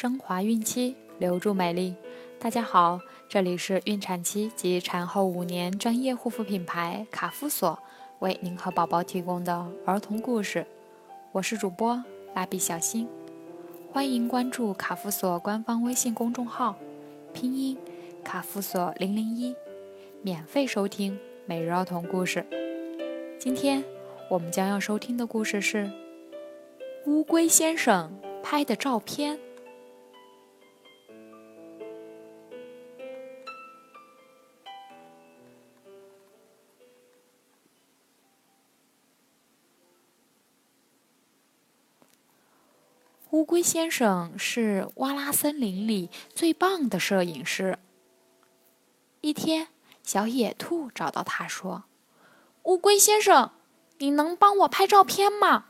[0.00, 1.94] 升华孕期，留住美丽。
[2.38, 7.78] 大家好，这里是孕产期及产后五年专业护肤品牌卡夫索
[8.20, 10.66] 为您和宝宝提供的儿童故事。
[11.32, 12.02] 我是主播
[12.34, 13.06] 蜡笔小新，
[13.92, 16.76] 欢迎关注卡夫索官方微信公众号，
[17.34, 17.76] 拼音
[18.24, 19.54] 卡夫索零零一，
[20.22, 22.46] 免费收听每日儿童故事。
[23.38, 23.84] 今天
[24.30, 25.90] 我们将要收听的故事是
[27.04, 29.38] 乌龟先生拍的照片。
[43.30, 47.78] 乌龟先生是哇啦森林里最棒的摄影师。
[49.20, 49.68] 一天，
[50.02, 51.84] 小野兔找到他说
[52.64, 53.52] ：“乌龟先生，
[53.98, 55.66] 你能帮我拍照片吗？”“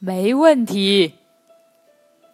[0.00, 1.16] 没问题。”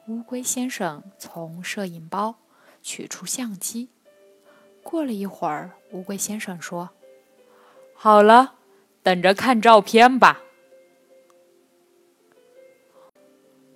[0.06, 2.36] 乌龟先生从摄影包
[2.80, 3.88] 取出相机。
[4.84, 6.90] 过了一会儿，乌龟先生说
[7.96, 8.54] ：“好了，
[9.02, 10.42] 等着看照片吧。”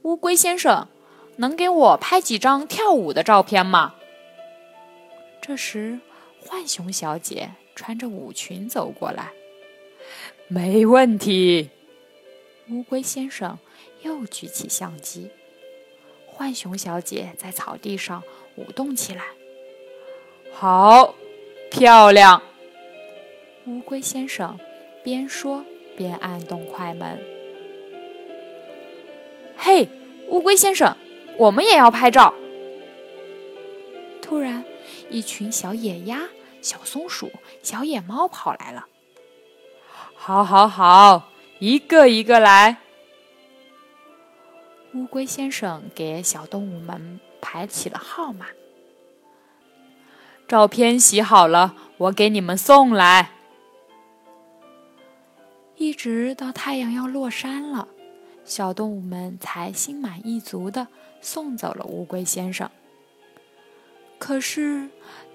[0.03, 0.89] 乌龟先生，
[1.37, 3.95] 能给我拍几张跳舞的照片吗？
[5.41, 6.01] 这时，
[6.45, 9.31] 浣熊小姐穿着舞裙走过来。
[10.49, 11.71] 没问题。
[12.71, 13.59] 乌龟先生
[14.03, 15.31] 又举起相机。
[16.27, 18.25] 浣熊小姐在草地上
[18.57, 19.23] 舞动起来。
[20.53, 21.15] 好，
[21.71, 22.43] 漂亮。
[23.67, 24.59] 乌龟先生
[25.05, 25.65] 边说
[25.97, 27.21] 边按动快门。
[30.33, 30.97] 乌龟先生，
[31.37, 32.33] 我们也要拍照。
[34.23, 34.65] 突然，
[35.11, 36.23] 一群小野鸭、
[36.63, 37.31] 小松鼠、
[37.63, 38.87] 小野猫跑来了。
[40.15, 42.79] 好，好，好，一个一个来。
[44.95, 48.47] 乌龟先生给小动物们排起了号码。
[50.49, 53.33] 照片洗好了，我给你们送来。
[55.77, 57.87] 一直到太阳要落山了。
[58.45, 60.89] 小动物们才心满意足的
[61.21, 62.71] 送走了乌龟先生。
[64.19, 64.89] 可是，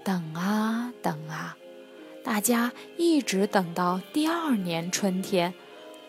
[0.03, 1.57] 等啊等啊，
[2.23, 5.53] 大家一直等到第二年春天，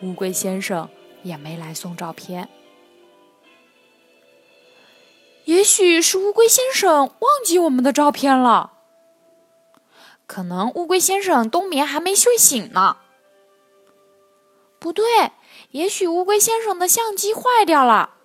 [0.01, 0.89] 乌龟先生
[1.23, 2.47] 也没来送照片。
[5.45, 8.73] 也许是乌龟先生忘记我们的照片了，
[10.27, 12.97] 可能乌龟先生冬眠还没睡醒呢。
[14.77, 15.05] 不对。
[15.71, 18.15] 也许乌龟先生的相机坏掉了。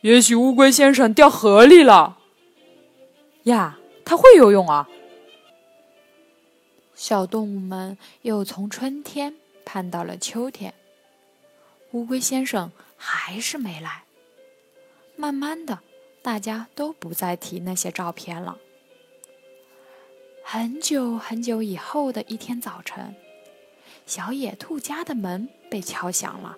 [0.00, 2.18] 也许乌龟先生掉河里了。
[3.44, 4.88] 呀，他会游泳啊！
[6.94, 10.74] 小动物们又从春天盼到了秋天，
[11.92, 14.04] 乌龟先生还是没来。
[15.16, 15.80] 慢慢的，
[16.22, 18.58] 大家都不再提那些照片了。
[20.42, 23.14] 很久很久以后的一天早晨。
[24.06, 26.56] 小野兔家的门被敲响了。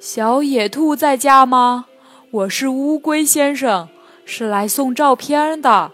[0.00, 1.86] 小野兔在家吗？
[2.32, 3.88] 我是乌龟先生，
[4.24, 5.92] 是来送照片的。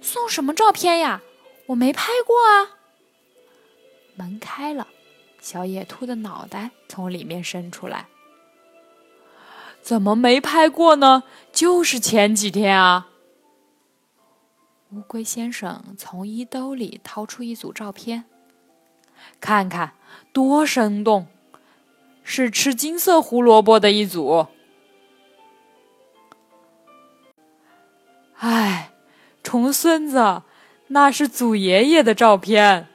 [0.00, 1.20] 送什么照片呀？
[1.66, 2.78] 我没拍过啊。
[4.16, 4.86] 门开了，
[5.42, 8.06] 小野兔的脑袋从里面伸出来。
[9.82, 11.24] 怎么没拍过呢？
[11.52, 13.09] 就是前几天啊。
[14.92, 18.24] 乌龟先生从衣兜里掏出一组照片，
[19.40, 19.92] 看看
[20.32, 21.28] 多生动，
[22.24, 24.48] 是吃金色胡萝卜的一组。
[28.38, 28.92] 哎，
[29.44, 30.42] 重孙子，
[30.88, 32.88] 那是祖爷爷的照片。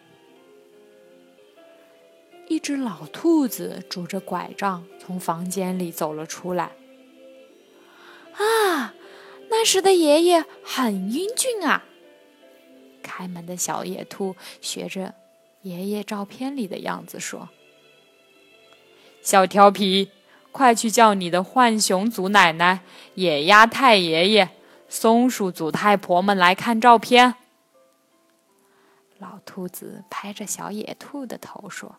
[2.50, 6.72] 一只老兔子拄着拐杖从房间里走了出来。
[8.34, 8.94] 啊！
[9.50, 11.84] 那时的爷爷很英俊啊！
[13.02, 15.14] 开门的小野兔学着
[15.62, 17.50] 爷爷照片里的样子说
[19.22, 20.10] ：“小调皮，
[20.52, 22.82] 快去叫你的浣熊祖奶奶、
[23.14, 24.50] 野鸭太爷爷、
[24.90, 27.36] 松鼠祖太婆们来看照片。”
[29.20, 31.96] 老兔子拍着小野兔的头说：“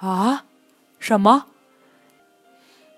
[0.00, 0.46] 啊，
[0.98, 1.46] 什么？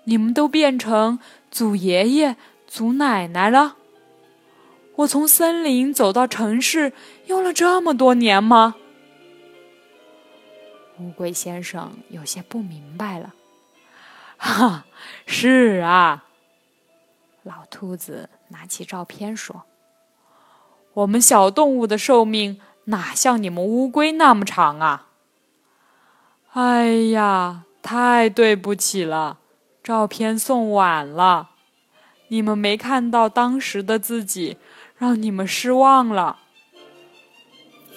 [0.05, 1.19] 你们都变成
[1.51, 2.37] 祖爷爷？”
[2.67, 3.77] 祖奶奶了。
[4.97, 6.93] 我从森林走到城市
[7.27, 8.75] 用了这么多年吗？
[10.99, 13.33] 乌龟先生有些不明白了。
[14.37, 14.85] 哈，
[15.25, 16.25] 是啊。
[17.43, 19.63] 老兔子拿起照片说
[20.93, 25.07] ：“我们小动物的寿命哪像你们乌龟那么长啊？”
[26.53, 29.37] 哎呀，太对不起了，
[29.83, 31.51] 照片送晚了，
[32.29, 34.57] 你们没看到当时的自己，
[34.97, 36.39] 让你们失望了。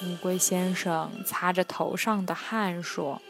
[0.02, 3.20] 乌龟先生擦着头上的汗说：“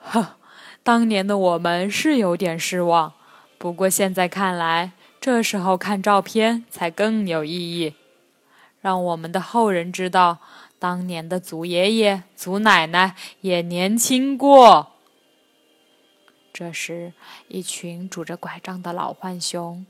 [0.00, 0.36] 呵，
[0.82, 3.12] 当年的我们是有点失望，
[3.58, 7.94] 不过现在看来，这时候看照片才更有意义，
[8.80, 10.38] 让我们的后人知道。”
[10.78, 14.95] 当年的祖爷爷、祖奶奶也年轻过。
[16.56, 17.12] 这时，
[17.48, 19.84] 一群拄着拐杖的老浣熊、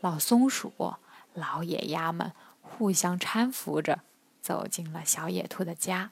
[0.00, 0.96] 老松鼠、
[1.32, 4.00] 老野鸭们互相搀扶着
[4.40, 6.10] 走进了小野兔的家。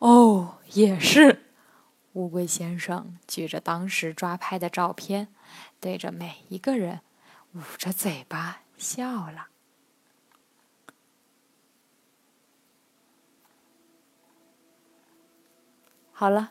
[0.00, 1.44] 哦，也是。
[2.14, 5.28] 乌龟先生举着当时抓拍的照片，
[5.78, 7.02] 对着每一个人
[7.52, 9.46] 捂着嘴巴笑了。
[16.10, 16.50] 好了，